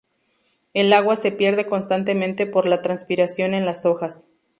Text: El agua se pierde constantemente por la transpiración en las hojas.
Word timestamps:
El 0.73 0.93
agua 0.93 1.15
se 1.15 1.31
pierde 1.31 1.67
constantemente 1.67 2.47
por 2.47 2.67
la 2.67 2.81
transpiración 2.81 3.53
en 3.53 3.67
las 3.67 3.85
hojas. 3.85 4.29